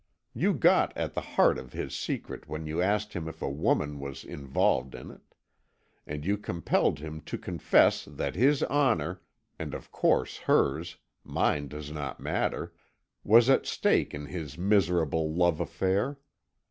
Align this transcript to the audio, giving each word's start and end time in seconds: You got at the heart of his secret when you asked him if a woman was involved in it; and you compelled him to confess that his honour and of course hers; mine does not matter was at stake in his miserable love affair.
You 0.33 0.55
got 0.55 0.97
at 0.97 1.13
the 1.13 1.21
heart 1.21 1.59
of 1.59 1.73
his 1.73 1.95
secret 1.95 2.47
when 2.47 2.65
you 2.65 2.81
asked 2.81 3.13
him 3.13 3.27
if 3.27 3.39
a 3.43 3.49
woman 3.51 3.99
was 3.99 4.23
involved 4.23 4.95
in 4.95 5.11
it; 5.11 5.35
and 6.07 6.25
you 6.25 6.39
compelled 6.39 6.97
him 6.97 7.21
to 7.21 7.37
confess 7.37 8.05
that 8.05 8.33
his 8.33 8.63
honour 8.63 9.21
and 9.59 9.75
of 9.75 9.91
course 9.91 10.37
hers; 10.39 10.97
mine 11.23 11.67
does 11.67 11.91
not 11.91 12.19
matter 12.19 12.73
was 13.23 13.47
at 13.47 13.67
stake 13.67 14.15
in 14.15 14.25
his 14.25 14.57
miserable 14.57 15.31
love 15.35 15.59
affair. 15.59 16.17